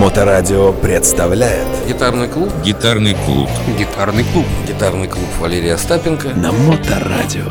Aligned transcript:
Моторадио 0.00 0.72
представляет 0.72 1.66
Гитарный 1.86 2.26
клуб. 2.26 2.48
Гитарный 2.64 3.14
клуб. 3.26 3.50
Гитарный 3.78 4.24
клуб. 4.32 4.46
Гитарный 4.66 5.06
клуб 5.06 5.26
Валерия 5.38 5.74
Остапенко. 5.74 6.30
на 6.30 6.52
Моторадио. 6.52 7.44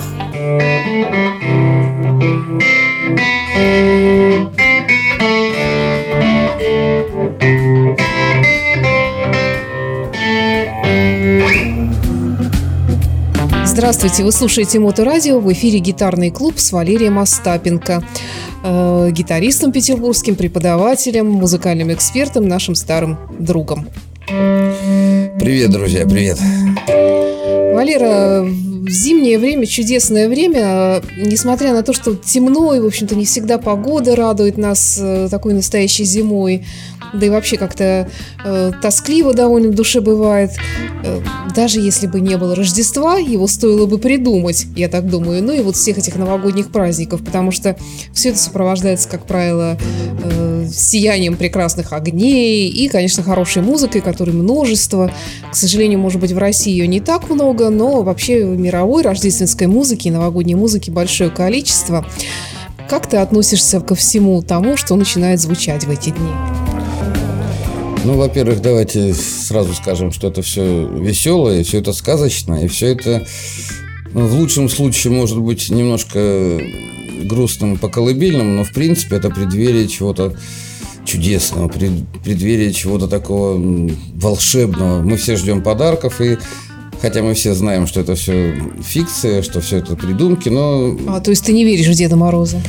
Здравствуйте, 13.80 14.24
вы 14.24 14.32
слушаете 14.32 14.80
Моторадио, 14.80 15.40
в 15.40 15.54
эфире 15.54 15.80
гитарный 15.80 16.32
клуб 16.32 16.56
с 16.58 16.72
Валерием 16.72 17.20
Остапенко, 17.20 18.04
э, 18.64 19.10
гитаристом 19.12 19.72
петербургским, 19.72 20.36
преподавателем, 20.36 21.30
музыкальным 21.30 21.92
экспертом, 21.94 22.48
нашим 22.48 22.76
старым 22.76 23.18
другом. 23.40 23.88
Привет, 24.28 25.72
друзья, 25.72 26.06
привет. 26.06 26.38
Валера, 27.74 28.46
зимнее 28.90 29.40
время, 29.40 29.66
чудесное 29.66 30.28
время, 30.28 31.02
несмотря 31.18 31.74
на 31.74 31.84
то, 31.84 31.94
что 31.94 32.16
темно 32.16 32.74
и, 32.74 32.80
в 32.80 32.86
общем-то, 32.86 33.16
не 33.16 33.26
всегда 33.26 33.58
погода 33.58 34.16
радует 34.16 34.58
нас 34.58 35.00
э, 35.02 35.28
такой 35.30 35.54
настоящей 35.54 36.04
зимой, 36.04 36.66
да 37.14 37.26
и 37.26 37.30
вообще 37.30 37.58
как-то 37.58 38.10
э, 38.44 38.72
тоскливо 38.82 39.34
довольно 39.34 39.70
в 39.70 39.76
душе 39.76 40.02
бывает. 40.02 40.52
Э, 41.04 41.22
даже 41.56 41.80
если 41.80 42.08
бы 42.08 42.20
не 42.22 42.38
было 42.38 42.56
Рождества, 42.56 43.18
его 43.18 43.48
стоило 43.48 43.86
бы 43.86 43.98
придумать, 43.98 44.66
я 44.76 44.90
так 44.90 45.10
думаю. 45.10 45.44
Ну 45.44 45.54
и 45.54 45.62
вот 45.62 45.76
всех 45.76 45.98
этих 45.98 46.16
новогодних 46.16 46.72
праздников, 46.72 47.24
потому 47.24 47.52
что 47.52 47.76
все 48.14 48.30
это 48.30 48.38
сопровождается, 48.38 49.10
как 49.10 49.26
правило, 49.26 49.78
э, 50.24 50.49
сиянием 50.68 51.38
прекрасных 51.38 51.94
огней 51.94 52.68
и, 52.70 52.88
конечно, 52.90 53.24
хорошей 53.24 53.62
музыкой, 53.62 54.02
которой 54.02 54.32
множество. 54.32 55.12
К 55.52 55.56
сожалению, 55.56 56.00
может 56.00 56.20
быть, 56.20 56.32
в 56.32 56.38
России 56.38 56.72
ее 56.72 56.88
не 56.88 57.00
так 57.00 57.30
много, 57.30 57.70
но 57.70 58.02
вообще 58.02 58.44
мировой 58.44 59.04
рождественской 59.04 59.68
музыки 59.68 60.08
и 60.08 60.12
новогодней 60.12 60.56
музыки 60.56 60.90
большое 60.90 61.30
количество. 61.30 62.06
Как 62.90 63.08
ты 63.08 63.18
относишься 63.18 63.82
ко 63.82 63.96
всему 63.96 64.42
тому, 64.42 64.76
что 64.76 64.96
начинает 64.96 65.40
звучать 65.40 65.84
в 65.84 65.92
эти 65.92 66.10
дни? 66.10 66.32
Ну, 68.06 68.18
во-первых, 68.18 68.62
давайте 68.62 69.14
сразу 69.14 69.74
скажем, 69.74 70.12
что 70.12 70.30
это 70.30 70.42
все 70.42 70.88
веселое, 70.88 71.64
все 71.64 71.80
это 71.80 71.94
сказочное, 71.94 72.66
и 72.66 72.68
все 72.68 72.88
это 72.88 73.28
ну, 74.14 74.26
в 74.26 74.34
лучшем 74.34 74.70
случае 74.70 75.14
может 75.14 75.38
быть 75.38 75.70
немножко 75.70 76.60
грустным, 77.26 77.78
поколыбельным, 77.78 78.56
но 78.56 78.64
в 78.64 78.72
принципе 78.72 79.18
это 79.18 79.30
преддверие 79.30 79.88
чего-то 79.88 80.36
чудесного, 81.06 81.68
пред- 81.70 82.08
преддверие 82.24 82.72
чего-то 82.74 83.08
такого 83.08 83.90
волшебного. 84.16 85.02
Мы 85.02 85.18
все 85.18 85.36
ждем 85.36 85.62
подарков, 85.64 86.22
и 86.22 86.38
хотя 87.02 87.22
мы 87.24 87.34
все 87.34 87.54
знаем, 87.54 87.88
что 87.88 88.02
это 88.02 88.16
все 88.16 88.56
фикция, 88.84 89.42
что 89.42 89.62
все 89.62 89.78
это 89.78 89.96
придумки, 89.96 90.50
но 90.50 90.98
А, 91.08 91.20
то 91.20 91.32
есть 91.32 91.46
ты 91.46 91.52
не 91.54 91.64
веришь 91.66 91.88
в 91.88 91.94
Деда 91.94 92.16
Мороза? 92.16 92.62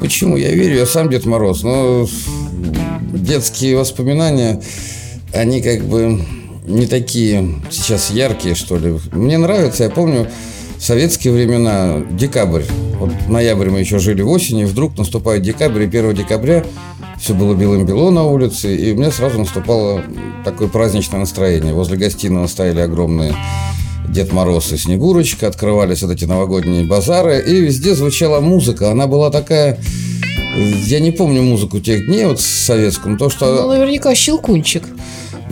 Почему? 0.00 0.36
Я 0.36 0.50
верю, 0.52 0.76
я 0.78 0.86
сам 0.86 1.08
Дед 1.08 1.24
Мороз, 1.26 1.62
но 1.62 2.06
детские 3.12 3.76
воспоминания, 3.76 4.60
они 5.32 5.60
как 5.62 5.84
бы 5.84 6.20
не 6.66 6.86
такие 6.86 7.54
сейчас 7.70 8.10
яркие, 8.10 8.54
что 8.54 8.76
ли. 8.76 8.94
Мне 9.12 9.38
нравится, 9.38 9.84
я 9.84 9.90
помню, 9.90 10.28
советские 10.84 11.32
времена, 11.32 12.02
декабрь, 12.10 12.64
вот 12.98 13.10
ноябрь 13.26 13.70
мы 13.70 13.80
еще 13.80 13.98
жили 13.98 14.20
в 14.20 14.28
осени, 14.28 14.64
вдруг 14.64 14.98
наступает 14.98 15.42
декабрь, 15.42 15.82
и 15.82 15.86
1 15.86 16.14
декабря 16.14 16.64
все 17.18 17.32
было 17.32 17.54
белым-бело 17.54 18.10
на 18.10 18.24
улице, 18.24 18.76
и 18.76 18.92
у 18.92 18.96
меня 18.96 19.10
сразу 19.10 19.38
наступало 19.38 20.02
такое 20.44 20.68
праздничное 20.68 21.20
настроение. 21.20 21.72
Возле 21.72 21.96
гостиного 21.96 22.46
стояли 22.48 22.80
огромные 22.80 23.34
Дед 24.08 24.32
Мороз 24.32 24.72
и 24.72 24.76
Снегурочка, 24.76 25.46
открывались 25.46 26.02
вот 26.02 26.10
эти 26.10 26.26
новогодние 26.26 26.84
базары, 26.84 27.42
и 27.46 27.60
везде 27.60 27.94
звучала 27.94 28.40
музыка. 28.40 28.90
Она 28.90 29.06
была 29.06 29.30
такая... 29.30 29.78
Я 30.86 31.00
не 31.00 31.10
помню 31.10 31.42
музыку 31.42 31.80
тех 31.80 32.06
дней, 32.06 32.26
вот 32.26 32.40
советскую, 32.40 33.12
но 33.12 33.18
то, 33.18 33.24
Ну, 33.24 33.30
что... 33.30 33.68
наверняка 33.68 34.14
Щелкунчик. 34.14 34.84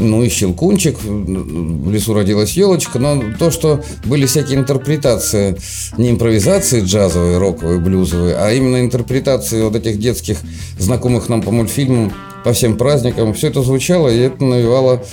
Ну, 0.03 0.25
и 0.25 0.29
Щелкунчик, 0.29 0.99
в 1.03 1.91
лесу 1.91 2.13
родилась 2.13 2.53
елочка, 2.55 2.99
но 2.99 3.23
то, 3.39 3.51
что 3.53 3.83
были 4.05 4.27
всякие 4.27 4.59
интерпретации, 4.59 5.57
не 5.97 6.11
импровизации 6.11 6.81
джазовые, 6.81 7.39
роковые, 7.39 7.79
блюзовые, 7.79 8.35
а 8.37 8.53
именно 8.53 8.81
интерпретации 8.81 9.63
вот 9.63 9.77
этих 9.77 10.01
детских, 10.01 10.39
знакомых 10.79 11.29
нам 11.29 11.41
по 11.41 11.53
мультфильмам, 11.53 12.13
по 12.45 12.53
всем 12.53 12.77
праздникам, 12.77 13.33
все 13.33 13.49
это 13.49 13.63
звучало, 13.63 14.09
и 14.09 14.19
это 14.19 14.43
навевало, 14.43 15.05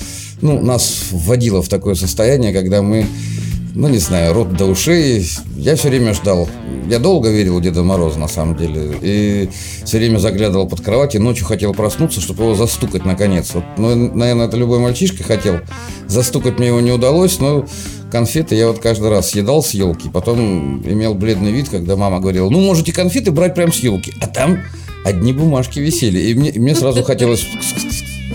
ну, 0.42 0.60
нас 0.60 1.10
вводило 1.12 1.62
в 1.62 1.70
такое 1.70 1.94
состояние, 1.94 2.52
когда 2.52 2.82
мы, 2.82 3.06
ну, 3.76 3.88
не 3.88 3.98
знаю, 3.98 4.34
рот 4.34 4.56
до 4.56 4.66
ушей. 4.66 5.28
Я 5.56 5.76
все 5.76 5.90
время 5.90 6.14
ждал. 6.14 6.50
Я 6.88 7.00
долго 7.00 7.30
верил 7.30 7.60
в 7.60 7.62
Деда 7.62 7.84
Мороза, 7.84 8.18
на 8.18 8.28
самом 8.28 8.58
деле. 8.58 8.96
И 9.02 9.50
все 9.84 9.98
время 9.98 10.18
заглядывал 10.18 10.68
под 10.68 10.82
кровать, 10.82 11.16
и 11.16 11.20
ночью 11.20 11.46
хотел 11.46 11.74
проснуться, 11.74 12.20
чтобы 12.20 12.44
его 12.44 12.56
застукать 12.56 13.06
наконец. 13.06 13.54
Вот, 13.54 13.64
ну, 13.78 13.96
наверное, 14.14 14.48
это 14.48 14.58
любой 14.58 14.80
мальчишка 14.80 15.24
хотел. 15.24 15.60
Застукать 16.08 16.58
мне 16.58 16.68
его 16.68 16.80
не 16.80 16.92
удалось, 16.92 17.40
но 17.40 17.68
конфеты 18.12 18.56
я 18.56 18.68
вот 18.68 18.80
каждый 18.80 19.10
раз 19.10 19.32
съедал 19.32 19.62
с 19.62 19.72
елки. 19.72 20.10
Потом 20.10 20.82
имел 20.82 21.14
бледный 21.14 21.52
вид, 21.52 21.70
когда 21.70 21.96
мама 21.96 22.20
говорила, 22.20 22.50
ну, 22.50 22.60
можете 22.60 22.92
конфеты 22.92 23.32
брать 23.32 23.54
прямо 23.56 23.72
с 23.72 23.78
елки. 23.78 24.14
А 24.20 24.28
там 24.28 24.60
одни 25.06 25.32
бумажки 25.32 25.80
висели. 25.80 26.20
И 26.20 26.34
мне, 26.34 26.50
и 26.50 26.60
мне 26.60 26.76
сразу 26.76 27.04
хотелось 27.04 27.46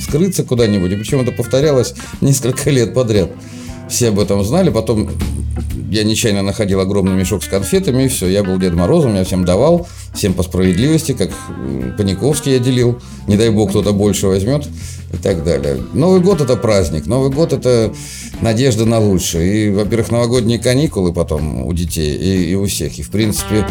скрыться 0.01 0.45
куда-нибудь. 0.45 0.93
И 0.93 0.97
причем 0.97 1.21
это 1.21 1.33
повторялось 1.33 1.95
несколько 2.21 2.71
лет 2.71 2.95
подряд. 2.95 3.31
Все 3.95 4.09
об 4.09 4.19
этом 4.19 4.43
знали. 4.43 4.71
Потом 4.71 5.09
я 5.89 6.03
нечаянно 6.03 6.43
находил 6.43 6.81
огромный 6.81 7.15
мешок 7.15 7.45
с 7.45 7.47
конфетами, 7.47 8.03
и 8.03 8.09
все. 8.09 8.27
Я 8.27 8.43
был 8.43 8.59
Дедом 8.59 8.81
Морозом, 8.81 9.15
я 9.15 9.23
всем 9.23 9.45
давал, 9.45 9.87
всем 10.13 10.35
по 10.35 10.43
справедливости, 10.43 11.13
как 11.13 11.31
Паниковский 11.97 12.55
я 12.55 12.59
делил. 12.59 13.01
Не 13.29 13.37
дай 13.37 13.51
бог 13.51 13.71
кто-то 13.71 13.93
больше 13.93 14.27
возьмет 14.27 14.67
и 15.13 15.17
так 15.17 15.45
далее. 15.45 15.77
Новый 15.93 16.21
год– 16.21 16.41
это 16.41 16.57
праздник. 16.57 17.07
Новый 17.07 17.31
год– 17.31 17.53
это 17.53 17.95
надежда 18.41 18.85
на 18.85 18.99
лучшее. 18.99 19.69
И, 19.69 19.71
во-первых, 19.71 20.11
новогодние 20.11 20.59
каникулы 20.59 21.13
потом 21.13 21.65
у 21.65 21.73
детей 21.73 22.17
и, 22.17 22.51
и 22.51 22.55
у 22.57 22.67
всех. 22.67 22.99
И, 22.99 23.03
в 23.03 23.11
принципе, 23.11 23.65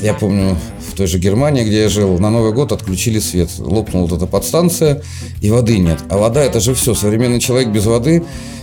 я 0.00 0.14
помню, 0.14 0.56
в 0.94 0.96
той 0.96 1.08
же 1.08 1.18
Германии, 1.18 1.64
где 1.64 1.82
я 1.82 1.88
жил, 1.88 2.18
на 2.20 2.30
Новый 2.30 2.52
год 2.52 2.70
отключили 2.70 3.18
свет. 3.18 3.50
Лопнула 3.58 4.06
вот 4.06 4.16
эта 4.16 4.26
подстанция, 4.26 5.02
и 5.42 5.50
воды 5.50 5.78
нет. 5.78 5.98
А 6.08 6.16
вода– 6.16 6.42
это 6.44 6.60
же 6.60 6.72
все. 6.74 6.94
Современный 6.94 7.40
человек 7.40 7.70
без 7.70 7.84
воды. 7.84 8.22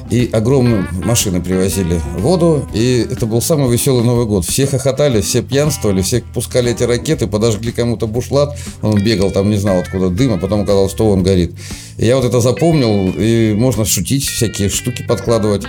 И 0.10 0.30
огромные 0.32 0.86
машины 0.92 1.42
привозили 1.42 2.02
воду, 2.18 2.68
и 2.74 3.08
это 3.10 3.26
был 3.26 3.42
самый 3.42 3.72
веселый 3.72 4.04
Новый 4.04 4.26
год. 4.26 4.44
Все 4.46 4.68
хохотали, 4.68 5.22
все 5.22 5.42
пьянствовали, 5.42 6.02
все 6.02 6.22
пускали 6.34 6.72
эти 6.72 6.84
ракеты, 6.84 7.28
подожгли 7.28 7.72
кому-то 7.72 8.08
бушлат, 8.08 8.58
он 8.82 9.02
бегал 9.02 9.32
там, 9.32 9.50
не 9.50 9.56
знал 9.56 9.80
откуда 9.80 10.10
дым, 10.10 10.34
а 10.34 10.38
потом 10.38 10.62
оказалось, 10.62 10.92
что 10.92 11.10
он 11.10 11.24
горит. 11.24 11.54
И 11.98 12.06
я 12.06 12.18
вот 12.18 12.26
это 12.26 12.42
запомнил, 12.42 13.14
и 13.18 13.54
можно 13.54 13.86
шутить, 13.86 14.26
всякие 14.26 14.68
штуки 14.68 15.02
подкладывать 15.02 15.64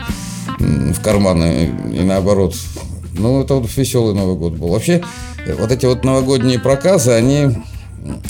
в 0.58 1.00
карманы 1.00 1.70
и 1.92 2.00
наоборот. 2.00 2.56
Ну, 3.14 3.42
это 3.42 3.54
вот 3.54 3.68
веселый 3.76 4.14
Новый 4.14 4.36
год 4.36 4.54
был. 4.54 4.68
Вообще, 4.68 5.02
э, 5.46 5.54
вот 5.58 5.70
эти 5.70 5.86
вот 5.86 6.04
новогодние 6.04 6.58
проказы, 6.58 7.12
они 7.12 7.56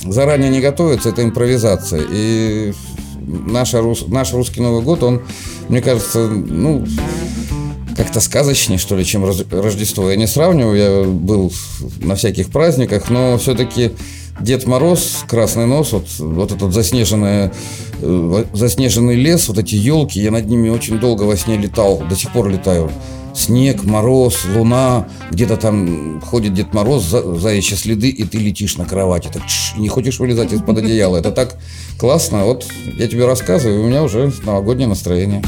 заранее 0.06 0.50
не 0.50 0.60
готовятся, 0.60 1.10
это 1.10 1.22
импровизация. 1.22 2.03
И 2.10 2.72
наша, 3.21 3.82
наш 4.09 4.32
русский 4.32 4.60
Новый 4.60 4.82
год, 4.82 5.03
он, 5.03 5.22
мне 5.69 5.81
кажется, 5.81 6.28
ну, 6.28 6.84
как-то 7.97 8.21
сказочнее, 8.21 8.78
что 8.78 8.97
ли, 8.97 9.04
чем 9.04 9.24
Рож- 9.24 9.47
Рождество. 9.51 10.10
Я 10.10 10.16
не 10.16 10.27
сравниваю, 10.27 10.77
я 10.77 11.04
был 11.09 11.53
на 12.01 12.15
всяких 12.15 12.48
праздниках, 12.48 13.10
но 13.10 13.39
все-таки 13.39 13.92
Дед 14.41 14.66
Мороз, 14.66 15.24
Красный 15.28 15.66
Нос, 15.66 15.92
вот, 15.92 16.09
вот 16.18 16.53
этот 16.53 16.72
заснеженный, 16.72 17.51
э, 18.01 18.45
заснеженный 18.53 19.15
лес, 19.15 19.48
вот 19.48 19.59
эти 19.59 19.74
елки, 19.74 20.21
я 20.21 20.30
над 20.30 20.47
ними 20.47 20.68
очень 20.71 20.98
долго 20.98 21.22
во 21.24 21.36
сне 21.36 21.57
летал, 21.57 22.03
до 22.09 22.16
сих 22.16 22.33
пор 22.33 22.48
летаю. 22.48 22.91
Снег, 23.34 23.84
мороз, 23.84 24.45
луна, 24.55 25.09
где-то 25.31 25.57
там 25.57 26.21
ходит 26.21 26.55
Дед 26.55 26.75
Мороз, 26.75 27.05
за, 27.05 27.34
заячьи 27.39 27.77
следы, 27.77 28.09
и 28.09 28.25
ты 28.25 28.39
летишь 28.39 28.77
на 28.77 28.84
кровати. 28.84 29.31
Так, 29.33 29.47
тш, 29.47 29.75
не 29.79 29.89
хочешь 29.89 30.19
вылезать 30.19 30.53
из-под 30.53 30.79
одеяла. 30.79 31.17
Это 31.17 31.31
так 31.31 31.57
классно. 31.99 32.45
Вот 32.45 32.67
я 32.99 33.09
тебе 33.09 33.27
рассказываю, 33.27 33.83
у 33.83 33.87
меня 33.87 34.03
уже 34.03 34.33
новогоднее 34.45 34.89
настроение. 34.89 35.43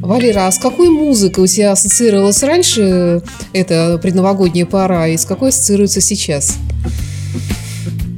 Валера, 0.00 0.48
а 0.48 0.50
с 0.50 0.58
какой 0.58 0.90
музыкой 0.90 1.44
у 1.44 1.46
тебя 1.46 1.70
ассоциировалась 1.70 2.42
раньше 2.42 3.22
эта 3.52 3.98
предновогодняя 4.02 4.66
пора 4.66 5.06
и 5.06 5.16
с 5.16 5.24
какой 5.24 5.50
ассоциируется 5.50 6.00
сейчас? 6.00 6.58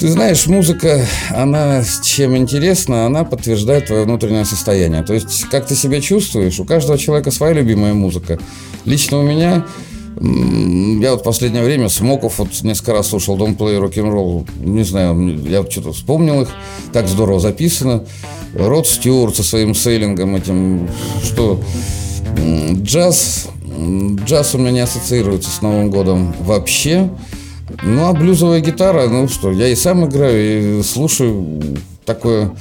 Ты 0.05 0.11
знаешь, 0.11 0.47
музыка, 0.47 1.01
она 1.31 1.83
чем 2.03 2.37
интересна, 2.37 3.07
она 3.07 3.25
подтверждает 3.25 3.87
твое 3.87 4.05
внутреннее 4.05 4.45
состояние. 4.45 5.03
То 5.03 5.15
есть, 5.15 5.45
как 5.45 5.67
ты 5.67 5.75
себя 5.75 6.03
чувствуешь, 6.03 6.61
у 6.61 6.67
каждого 6.67 6.99
человека 6.99 7.31
своя 7.31 7.55
любимая 7.55 7.95
музыка. 7.95 8.39
Лично 8.85 9.21
у 9.21 9.23
меня 9.23 9.65
Я 11.01 11.13
вот 11.13 11.23
в 11.23 11.25
последнее 11.25 11.65
время 11.65 11.89
Смоков 11.89 12.39
вот 12.39 12.51
несколько 12.65 12.93
раз 12.93 13.09
слушал 13.09 13.39
Don't 13.39 13.57
Play 13.57 13.81
Rock'n'Roll. 13.81 14.47
Не 14.59 14.83
знаю, 14.83 15.43
я 15.49 15.63
вот 15.63 15.73
что-то 15.73 15.95
вспомнил 15.95 16.43
их. 16.43 16.51
Так 16.93 17.09
здорово 17.09 17.41
записано. 17.41 18.05
Род 18.55 18.87
Стюарт 18.87 19.37
со 19.37 19.43
своим 19.43 19.75
сейлингом 19.75 20.37
этим, 20.37 20.87
что 21.23 21.63
джаз, 22.83 23.49
джаз 24.27 24.55
у 24.55 24.59
меня 24.59 24.71
не 24.71 24.81
ассоциируется 24.81 25.49
с 25.49 25.63
Новым 25.63 25.89
годом 25.91 26.35
вообще. 26.41 27.09
Ну, 27.83 28.07
а 28.07 28.13
блюзовая 28.13 28.61
гитара, 28.61 29.09
ну 29.09 29.29
что, 29.29 29.51
я 29.53 29.69
и 29.69 29.75
сам 29.75 30.07
играю, 30.07 30.81
и 30.81 30.83
слушаю 30.83 31.61
такое 32.05 32.55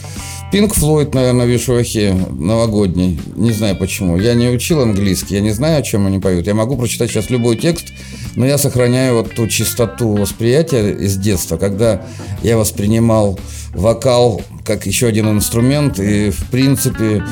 Пинк 0.53 0.75
Флойд, 0.75 1.15
наверное, 1.15 1.47
Вишуахе 1.47 2.15
новогодний. 2.29 3.19
Не 3.35 3.51
знаю 3.51 3.75
почему. 3.75 4.17
Я 4.17 4.35
не 4.35 4.50
учил 4.50 4.81
английский, 4.81 5.33
я 5.33 5.41
не 5.41 5.50
знаю, 5.50 5.79
о 5.79 5.81
чем 5.81 6.05
они 6.05 6.19
поют. 6.19 6.45
Я 6.45 6.53
могу 6.53 6.77
прочитать 6.77 7.09
сейчас 7.09 7.31
любой 7.31 7.57
текст, 7.57 7.88
но 8.35 8.45
я 8.45 8.59
сохраняю 8.59 9.15
вот 9.15 9.33
ту 9.33 9.47
чистоту 9.47 10.13
восприятия 10.15 10.91
из 10.91 11.17
детства, 11.17 11.57
когда 11.57 12.03
я 12.44 12.56
воспринимал 12.56 13.39
вокал 13.73 14.44
как 14.63 14.85
еще 14.85 15.07
один 15.07 15.27
инструмент, 15.29 15.99
и 15.99 16.29
в 16.29 16.51
принципе 16.51 17.23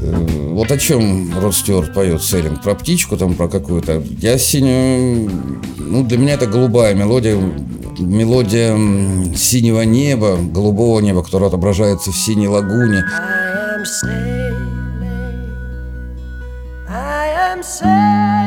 вот 0.00 0.70
о 0.70 0.78
чем 0.78 1.38
Род 1.38 1.54
Стюарт 1.54 1.94
поет 1.94 2.22
Селлинг? 2.22 2.62
Про 2.62 2.74
птичку 2.74 3.16
там, 3.16 3.34
про 3.34 3.48
какую-то. 3.48 4.02
Я 4.20 4.38
синюю... 4.38 5.30
Ну, 5.78 6.04
для 6.04 6.18
меня 6.18 6.34
это 6.34 6.46
голубая 6.46 6.94
мелодия 6.94 7.36
мелодия 7.98 8.76
синего 9.34 9.80
неба, 9.82 10.36
голубого 10.36 11.00
неба, 11.00 11.22
которое 11.22 11.46
отображается 11.46 12.12
в 12.12 12.16
синей 12.16 12.48
лагуне. 12.48 13.02
the 17.66 18.45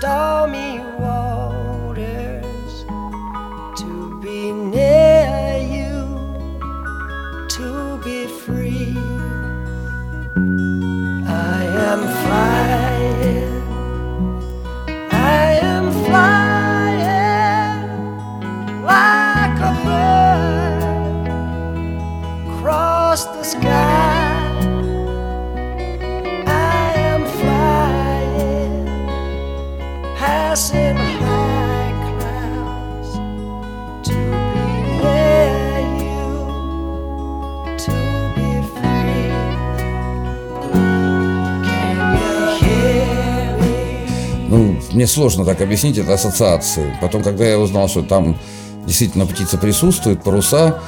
Stop. 0.00 0.29
Мне 44.92 45.06
сложно 45.06 45.44
так 45.44 45.60
объяснить 45.60 45.98
это 45.98 46.14
ассоциации. 46.14 46.96
Потом, 47.00 47.22
когда 47.22 47.44
я 47.44 47.58
узнал, 47.58 47.88
что 47.88 48.02
там 48.02 48.36
действительно 48.86 49.26
птица 49.26 49.58
присутствует, 49.58 50.22
паруса, 50.22 50.80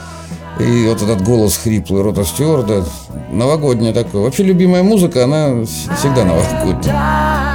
и 0.61 0.87
вот 0.87 1.03
этот 1.03 1.23
голос 1.23 1.56
хриплый 1.56 2.03
рота 2.03 2.25
стюарда, 2.25 2.85
новогодняя 3.31 3.93
такое. 3.93 4.23
Вообще 4.23 4.43
любимая 4.43 4.83
музыка, 4.83 5.25
она 5.25 5.65
всегда 5.65 6.25
новогодняя. 6.25 7.52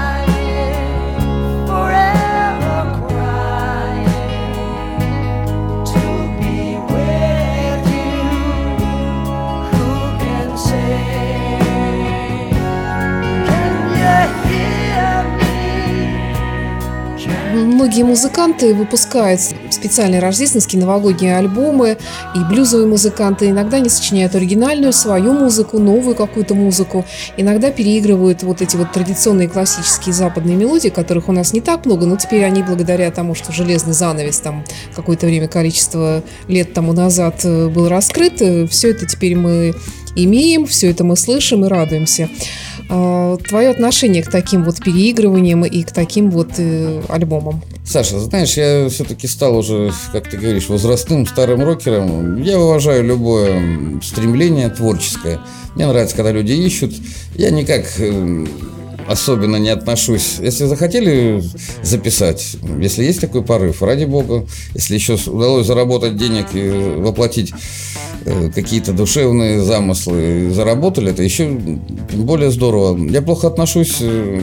Многие 17.54 18.04
музыканты 18.04 18.74
выпускают 18.74 19.40
специальные 19.70 20.20
рождественские 20.20 20.82
новогодние 20.82 21.38
альбомы, 21.38 21.98
и 22.36 22.40
блюзовые 22.40 22.88
музыканты 22.88 23.50
иногда 23.50 23.80
не 23.80 23.90
сочиняют 23.90 24.36
оригинальную 24.36 24.92
свою 24.92 25.34
музыку, 25.34 25.80
новую 25.80 26.16
какую-то 26.16 26.56
музыку, 26.56 27.06
иногда 27.38 27.72
переигрывают 27.72 28.44
вот 28.44 28.62
эти 28.62 28.76
вот 28.76 28.92
традиционные 28.92 29.48
классические 29.48 30.14
западные 30.14 30.58
мелодии, 30.58 30.90
которых 30.90 31.30
у 31.30 31.32
нас 31.32 31.54
не 31.54 31.62
так 31.62 31.86
много, 31.86 32.06
но 32.06 32.18
теперь 32.18 32.44
они 32.44 32.64
благодаря 32.64 33.10
тому, 33.12 33.36
что 33.36 33.52
железный 33.52 33.94
занавес 33.94 34.40
там 34.40 34.66
какое-то 34.96 35.26
время, 35.26 35.48
количество 35.48 36.24
лет 36.48 36.74
тому 36.74 36.94
назад 36.94 37.42
э, 37.44 37.70
был 37.70 37.88
раскрыт, 37.88 38.42
э, 38.42 38.68
все 38.68 38.92
это 38.92 39.06
теперь 39.06 39.36
мы 39.36 39.74
имеем, 40.16 40.66
все 40.66 40.90
это 40.90 41.04
мы 41.04 41.16
слышим 41.16 41.66
и 41.66 41.68
радуемся. 41.68 42.30
А, 42.89 43.38
твое 43.38 43.69
отношение 43.69 44.24
к 44.24 44.31
таким 44.31 44.63
вот 44.63 44.84
переигрываниям 44.84 45.66
и 45.66 45.84
к 45.84 45.92
таким 45.92 46.31
вот 46.31 46.51
э, 46.57 47.01
альбомам? 47.10 47.62
Саша, 47.86 48.19
знаешь, 48.19 48.56
я 48.56 48.88
все-таки 48.89 49.28
стал 49.28 49.57
уже, 49.57 49.92
как 50.12 50.30
ты 50.30 50.38
говоришь, 50.38 50.69
возрастным 50.69 51.25
старым 51.25 51.63
рокером. 51.63 52.42
Я 52.42 52.60
уважаю 52.60 53.04
любое 53.04 54.00
стремление 54.01 54.69
творческое. 54.69 55.39
Мне 55.75 55.88
нравится, 55.88 56.16
когда 56.16 56.31
люди 56.31 56.54
ищут. 56.54 56.94
Я 57.36 57.50
никак 57.50 57.86
особенно 59.07 59.57
не 59.57 59.69
отношусь. 59.69 60.38
Если 60.39 60.65
захотели 60.65 61.42
записать, 61.81 62.57
если 62.80 63.04
есть 63.04 63.21
такой 63.21 63.44
порыв, 63.44 63.81
ради 63.81 64.06
бога, 64.06 64.45
если 64.74 64.95
еще 64.95 65.18
удалось 65.27 65.65
заработать 65.65 66.18
денег 66.18 66.48
и 66.54 66.69
воплотить 66.98 67.54
Э, 68.30 68.50
какие-то 68.54 68.92
душевные 68.92 69.62
замыслы 69.62 70.51
заработали, 70.51 71.12
это 71.12 71.24
еще 71.24 71.48
более 71.48 72.51
здорово. 72.51 72.98
Я 73.07 73.21
плохо 73.21 73.48
отношусь 73.48 73.98
э, 74.01 74.42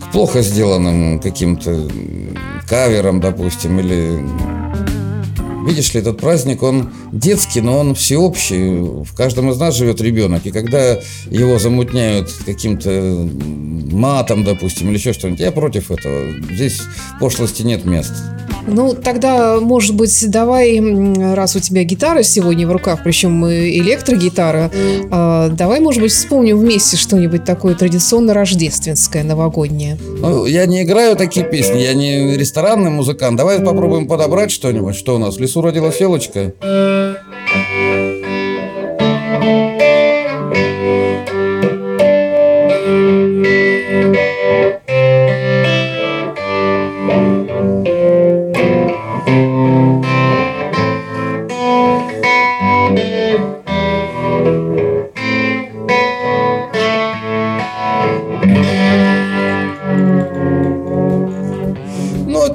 к 0.00 0.12
плохо 0.12 0.40
сделанным 0.40 1.20
каким-то 1.20 1.90
каверам, 2.66 3.20
допустим, 3.20 3.80
или 3.80 4.18
Видишь 5.66 5.94
ли, 5.94 6.00
этот 6.00 6.18
праздник, 6.18 6.62
он 6.62 6.92
детский, 7.12 7.60
но 7.60 7.78
он 7.78 7.94
всеобщий. 7.94 8.80
В 9.04 9.14
каждом 9.14 9.50
из 9.50 9.58
нас 9.58 9.76
живет 9.76 10.00
ребенок. 10.00 10.44
И 10.46 10.50
когда 10.50 10.98
его 11.30 11.58
замутняют 11.58 12.30
каким-то 12.44 13.28
матом, 13.92 14.44
допустим, 14.44 14.88
или 14.88 14.96
еще 14.96 15.12
что-нибудь, 15.12 15.40
я 15.40 15.52
против 15.52 15.90
этого. 15.90 16.32
Здесь 16.50 16.82
пошлости 17.20 17.62
нет 17.62 17.84
места. 17.84 18.38
Ну, 18.66 18.94
тогда, 18.94 19.60
может 19.60 19.94
быть, 19.94 20.30
давай, 20.30 20.80
раз 21.34 21.56
у 21.56 21.60
тебя 21.60 21.84
гитара 21.84 22.22
сегодня 22.22 22.66
в 22.66 22.72
руках, 22.72 23.00
причем 23.04 23.46
электрогитара, 23.46 24.70
э, 24.72 25.50
давай, 25.52 25.80
может 25.80 26.02
быть, 26.02 26.12
вспомним 26.12 26.58
вместе 26.58 26.96
что-нибудь 26.96 27.44
такое 27.44 27.74
традиционно 27.74 28.34
рождественское, 28.34 29.24
новогоднее. 29.24 29.98
Ну, 30.20 30.46
я 30.46 30.66
не 30.66 30.82
играю 30.82 31.16
такие 31.16 31.44
песни, 31.44 31.80
я 31.80 31.94
не 31.94 32.36
ресторанный 32.36 32.90
музыкант. 32.90 33.36
Давай 33.36 33.60
попробуем 33.60 34.06
подобрать 34.06 34.50
что-нибудь. 34.50 34.94
Что 34.94 35.16
у 35.16 35.18
нас? 35.18 35.36
В 35.36 35.40
лесу 35.40 35.60
родилась 35.60 36.00
елочка. 36.00 36.52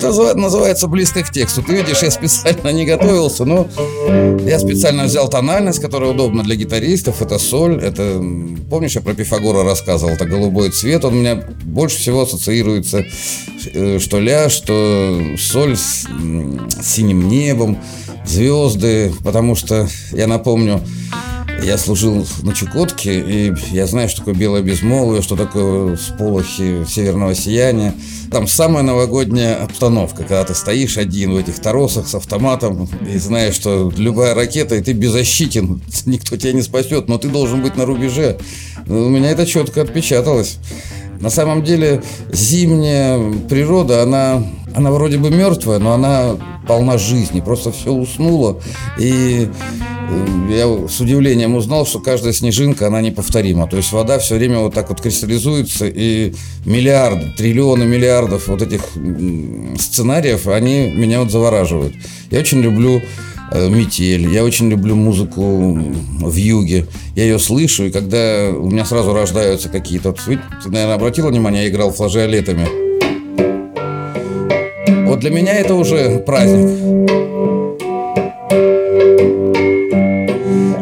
Называется 0.01 0.87
близко 0.87 1.23
к 1.23 1.31
тексту. 1.31 1.61
Ты 1.61 1.77
видишь, 1.77 2.01
я 2.01 2.11
специально 2.11 2.69
не 2.69 2.85
готовился, 2.85 3.45
но 3.45 3.67
я 4.45 4.59
специально 4.59 5.03
взял 5.03 5.29
тональность, 5.29 5.79
которая 5.79 6.11
удобна 6.11 6.43
для 6.43 6.55
гитаристов. 6.55 7.21
Это 7.21 7.37
соль, 7.39 7.81
это, 7.81 8.23
помнишь, 8.69 8.95
я 8.95 9.01
про 9.01 9.13
Пифагора 9.13 9.63
рассказывал, 9.63 10.13
это 10.13 10.25
голубой 10.25 10.69
цвет. 10.69 11.05
Он 11.05 11.13
у 11.13 11.17
меня 11.17 11.43
больше 11.63 11.97
всего 11.97 12.21
ассоциируется, 12.23 13.05
э, 13.73 13.99
что 13.99 14.19
ля, 14.19 14.49
что 14.49 15.19
соль 15.37 15.77
с 15.77 16.05
синим 16.83 17.27
небом, 17.27 17.77
звезды, 18.25 19.13
потому 19.23 19.55
что, 19.55 19.87
я 20.11 20.27
напомню, 20.27 20.81
Я 21.63 21.77
служил 21.77 22.25
на 22.43 22.53
Чукотке, 22.53 23.19
и 23.19 23.53
я 23.71 23.87
знаю, 23.87 24.07
что 24.09 24.19
такое 24.19 24.35
белое 24.35 24.61
безмолвие, 24.61 25.21
что 25.21 25.35
такое 25.35 25.97
сполохи 25.97 26.85
северного 26.87 27.35
сияния. 27.35 27.93
Там 28.31 28.47
самая 28.47 28.83
новогодняя 28.83 29.63
обстановка, 29.63 30.17
когда 30.17 30.43
ты 30.43 30.53
стоишь 30.53 30.97
один 30.97 31.33
в 31.33 31.37
этих 31.37 31.59
торосах 31.59 32.07
с 32.07 32.15
автоматом 32.15 32.87
и 33.11 33.17
знаешь, 33.17 33.55
что 33.55 33.91
любая 33.97 34.33
ракета, 34.33 34.75
и 34.75 34.81
ты 34.81 34.93
беззащитен, 34.93 35.81
никто 36.05 36.37
тебя 36.37 36.53
не 36.53 36.61
спасет, 36.61 37.07
но 37.09 37.17
ты 37.17 37.27
должен 37.29 37.61
быть 37.61 37.75
на 37.75 37.85
рубеже. 37.85 38.37
У 38.87 39.09
меня 39.09 39.31
это 39.31 39.45
четко 39.45 39.81
отпечаталось. 39.81 40.59
На 41.19 41.29
самом 41.29 41.63
деле 41.63 42.01
зимняя 42.31 43.19
природа, 43.49 44.03
она, 44.03 44.43
она 44.75 44.91
вроде 44.91 45.17
бы 45.17 45.29
мертвая, 45.29 45.79
но 45.79 45.93
она 45.93 46.37
полна 46.67 46.97
жизни. 46.97 47.41
Просто 47.41 47.71
все 47.71 47.91
уснуло. 47.91 48.61
И 48.99 49.49
э, 50.09 50.51
я 50.51 50.87
с 50.87 50.99
удивлением 50.99 51.55
узнал, 51.55 51.85
что 51.85 51.99
каждая 51.99 52.33
снежинка, 52.33 52.87
она 52.87 53.01
неповторима. 53.01 53.67
То 53.67 53.77
есть 53.77 53.91
вода 53.91 54.19
все 54.19 54.35
время 54.35 54.59
вот 54.59 54.73
так 54.73 54.89
вот 54.89 55.01
кристаллизуется, 55.01 55.87
и 55.87 56.33
миллиарды, 56.65 57.33
триллионы 57.37 57.85
миллиардов 57.85 58.47
вот 58.47 58.61
этих 58.61 58.81
сценариев, 59.79 60.47
они 60.47 60.91
меня 60.91 61.21
вот 61.21 61.31
завораживают. 61.31 61.93
Я 62.29 62.39
очень 62.39 62.61
люблю 62.61 63.01
метель. 63.53 64.29
Я 64.29 64.43
очень 64.43 64.69
люблю 64.69 64.95
музыку 64.95 65.73
в 66.19 66.35
юге. 66.35 66.85
Я 67.15 67.23
ее 67.23 67.39
слышу, 67.39 67.85
и 67.85 67.91
когда 67.91 68.49
у 68.49 68.69
меня 68.69 68.85
сразу 68.85 69.13
рождаются 69.13 69.69
какие-то... 69.69 70.13
Ты, 70.13 70.39
наверное, 70.65 70.95
обратила 70.95 71.29
внимание, 71.29 71.63
я 71.63 71.69
играл 71.69 71.91
флажиолетами. 71.91 72.67
Вот 75.07 75.19
для 75.19 75.29
меня 75.29 75.53
это 75.53 75.73
уже 75.75 76.19
праздник. 76.19 77.07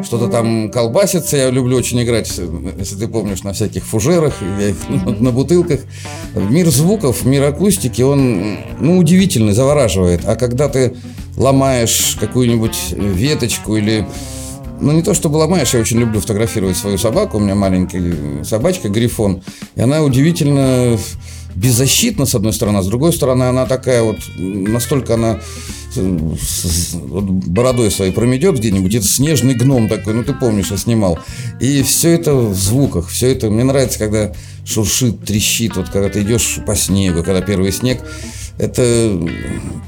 Что-то 0.04 0.28
там 0.28 0.72
колбасится, 0.72 1.38
я 1.38 1.50
люблю 1.50 1.78
очень 1.78 2.02
играть, 2.02 2.32
если 2.78 2.96
ты 2.96 3.08
помнишь, 3.08 3.44
на 3.44 3.54
всяких 3.54 3.84
фужерах, 3.84 4.34
на 5.20 5.32
бутылках. 5.32 5.82
Мир 6.36 6.70
звуков, 6.70 7.24
мир 7.26 7.44
акустики, 7.44 8.02
он 8.02 8.58
ну, 8.80 8.98
удивительный, 8.98 9.54
завораживает. 9.54 10.22
А 10.26 10.36
когда 10.36 10.70
ты 10.70 10.96
ломаешь 11.38 12.18
какую-нибудь 12.20 12.92
веточку 12.92 13.76
или 13.76 14.08
ну, 14.80 14.92
не 14.92 15.02
то 15.02 15.14
чтобы 15.14 15.38
ломаешь, 15.38 15.74
я 15.74 15.80
очень 15.80 16.00
люблю 16.00 16.20
фотографировать 16.20 16.78
свою 16.78 16.98
собаку. 16.98 17.38
У 17.38 17.40
меня 17.40 17.56
маленькая 17.56 18.44
собачка, 18.44 18.90
грифон. 18.90 19.42
И 19.76 19.82
она 19.82 20.02
удивительно 20.04 20.98
беззащитна, 21.56 22.26
с 22.26 22.36
одной 22.36 22.54
стороны, 22.54 22.78
а 22.78 22.84
с 22.84 22.88
другой 22.88 23.14
стороны, 23.14 23.44
она 23.44 23.66
такая 23.66 24.04
вот, 24.04 24.18
настолько 24.38 25.14
она 25.14 25.40
вот 25.96 27.24
бородой 27.24 27.90
своей 27.90 28.12
промедет 28.12 28.58
где-нибудь, 28.58 28.94
это 28.94 29.08
снежный 29.08 29.54
гном 29.54 29.88
такой, 29.88 30.14
ну 30.14 30.26
ты 30.26 30.34
помнишь, 30.34 30.72
я 30.72 30.78
снимал. 30.78 31.18
И 31.62 31.84
все 31.84 32.12
это 32.12 32.36
в 32.36 32.54
звуках, 32.54 33.08
все 33.08 33.32
это, 33.32 33.50
мне 33.50 33.64
нравится, 33.64 34.00
когда 34.00 34.34
шуршит, 34.66 35.24
трещит, 35.24 35.78
вот 35.78 35.90
когда 35.90 36.10
ты 36.10 36.24
идешь 36.24 36.60
по 36.66 36.76
снегу, 36.76 37.24
когда 37.24 37.40
первый 37.40 37.72
снег, 37.72 38.02
это 38.58 39.18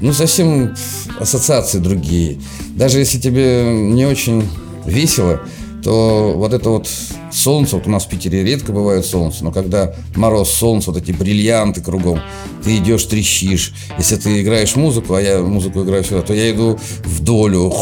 ну, 0.00 0.12
совсем 0.12 0.74
ассоциации 1.18 1.78
другие. 1.78 2.38
Даже 2.76 2.98
если 2.98 3.18
тебе 3.18 3.64
не 3.72 4.06
очень 4.06 4.48
весело, 4.86 5.40
то 5.82 6.34
вот 6.36 6.52
это 6.52 6.70
вот 6.70 6.88
солнце, 7.32 7.76
вот 7.76 7.86
у 7.86 7.90
нас 7.90 8.04
в 8.04 8.08
Питере 8.08 8.44
редко 8.44 8.72
бывает 8.72 9.04
солнце, 9.04 9.44
но 9.44 9.52
когда 9.52 9.94
мороз, 10.16 10.50
солнце, 10.50 10.90
вот 10.90 11.00
эти 11.00 11.12
бриллианты 11.12 11.80
кругом, 11.80 12.20
ты 12.64 12.76
идешь, 12.76 13.04
трещишь. 13.04 13.74
Если 13.96 14.16
ты 14.16 14.42
играешь 14.42 14.76
музыку, 14.76 15.14
а 15.14 15.22
я 15.22 15.40
музыку 15.40 15.82
играю 15.82 16.04
сюда, 16.04 16.22
то 16.22 16.34
я 16.34 16.50
иду 16.50 16.78
в 17.04 17.20
долю. 17.20 17.72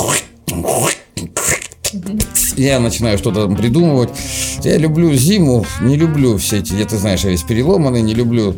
Я 2.56 2.80
начинаю 2.80 3.18
что-то 3.18 3.48
придумывать. 3.48 4.10
Я 4.62 4.76
люблю 4.78 5.12
зиму, 5.14 5.66
не 5.80 5.96
люблю 5.96 6.36
все 6.38 6.58
эти, 6.58 6.74
я, 6.74 6.84
ты 6.84 6.96
знаешь, 6.96 7.24
я 7.24 7.30
весь 7.30 7.42
переломанный, 7.42 8.02
не 8.02 8.14
люблю 8.14 8.56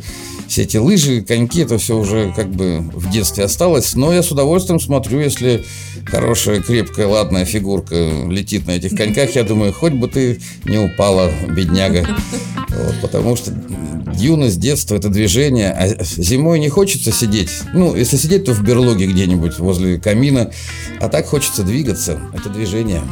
все 0.49 0.63
эти 0.63 0.77
лыжи, 0.79 1.21
коньки, 1.23 1.61
это 1.61 1.79
все 1.79 1.99
уже 1.99 2.33
как 2.35 2.51
бы 2.51 2.79
в 2.81 3.11
детстве 3.11 3.45
осталось. 3.45 3.95
Но 3.95 4.13
я 4.13 4.23
с 4.23 4.33
удовольствием 4.33 4.81
смотрю, 4.81 5.21
если 5.21 5.65
хорошая, 6.07 6.61
крепкая, 6.61 7.07
ладная 7.07 7.45
фигурка 7.45 7.95
летит 8.29 8.67
на 8.67 8.73
этих 8.73 8.97
коньках, 8.97 9.35
я 9.37 9.45
думаю, 9.45 9.73
хоть 9.73 9.93
бы 9.93 10.09
ты 10.09 10.41
не 10.65 10.79
упала, 10.79 11.31
бедняга. 11.49 12.07
Вот, 12.71 12.95
потому 13.03 13.37
что 13.37 13.53
юность, 14.15 14.59
детство– 14.59 14.95
это 14.97 15.09
движение, 15.09 15.71
а 15.71 16.03
зимой 16.03 16.59
не 16.59 16.69
хочется 16.69 17.13
сидеть. 17.13 17.51
Ну, 17.75 17.95
если 17.95 18.17
сидеть, 18.17 18.45
то 18.45 18.53
в 18.53 18.63
берлоге 18.63 19.07
где-нибудь 19.07 19.59
возле 19.59 19.99
камина, 19.99 20.51
а 21.01 21.09
так 21.09 21.27
хочется 21.27 21.63
двигаться, 21.63 22.21
это 22.35 22.49
движение. 22.49 23.03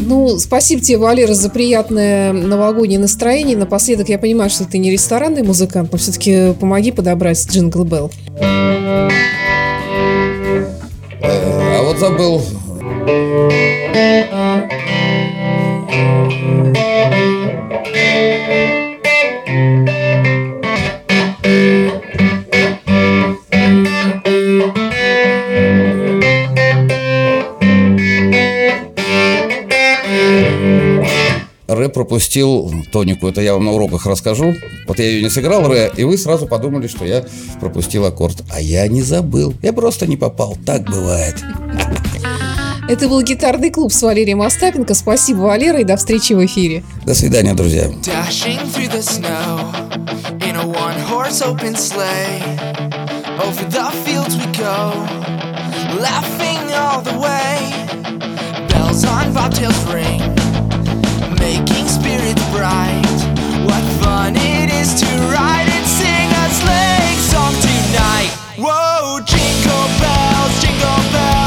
Ну, 0.00 0.38
спасибо 0.38 0.82
тебе, 0.82 0.98
Валера, 0.98 1.34
за 1.34 1.50
приятное 1.50 2.32
новогоднее 2.32 2.98
настроение. 3.00 3.56
Напоследок, 3.56 4.08
я 4.08 4.18
понимаю, 4.18 4.50
что 4.50 4.64
ты 4.64 4.78
не 4.78 4.90
ресторанный 4.90 5.42
музыкант, 5.42 5.92
но 5.92 5.98
все-таки 5.98 6.52
помоги 6.58 6.92
подобрать 6.92 7.46
джингл 7.50 7.84
Белл. 7.84 8.10
А 11.22 11.82
вот 11.82 11.98
забыл. 11.98 12.42
Пропустил 31.94 32.70
тонику. 32.92 33.28
Это 33.28 33.40
я 33.40 33.54
вам 33.54 33.64
на 33.64 33.72
уроках 33.72 34.04
расскажу. 34.06 34.54
Вот 34.86 34.98
я 34.98 35.06
ее 35.06 35.22
не 35.22 35.30
сыграл, 35.30 35.66
Ре, 35.68 35.90
и 35.96 36.04
вы 36.04 36.18
сразу 36.18 36.46
подумали, 36.46 36.88
что 36.88 37.04
я 37.04 37.24
пропустил 37.60 38.04
аккорд. 38.04 38.42
А 38.52 38.60
я 38.60 38.86
не 38.88 39.02
забыл. 39.02 39.54
Я 39.62 39.72
просто 39.72 40.06
не 40.06 40.16
попал. 40.16 40.56
Так 40.66 40.84
бывает. 40.84 41.36
Это 42.86 43.08
был 43.08 43.22
гитарный 43.22 43.70
клуб 43.70 43.92
с 43.92 44.02
Валерием 44.02 44.42
Остапенко. 44.42 44.92
Спасибо, 44.92 45.38
Валера, 45.38 45.80
и 45.80 45.84
до 45.84 45.96
встречи 45.96 46.34
в 46.34 46.44
эфире. 46.44 46.84
До 47.06 47.14
свидания, 47.14 47.54
друзья. 47.54 47.90
Over 53.36 53.64
the 53.64 53.90
fields 54.04 54.36
we 54.36 54.46
go, 54.52 54.92
laughing 55.98 56.72
all 56.72 57.02
the 57.02 57.18
way. 57.18 57.58
Bells 58.68 59.04
on 59.04 59.32
bobtails 59.34 59.92
ring. 59.92 60.33
it's 62.26 62.44
bright. 62.50 63.18
What 63.66 63.84
fun 64.00 64.34
it 64.36 64.70
is 64.72 65.00
to 65.00 65.06
ride 65.32 65.68
and 65.68 65.86
sing 65.86 66.28
a 66.42 66.46
slang 66.60 67.18
song 67.18 67.54
tonight. 67.60 68.32
Whoa, 68.56 69.20
jingle 69.24 69.86
bells, 70.00 70.60
jingle 70.62 71.12
bells. 71.12 71.43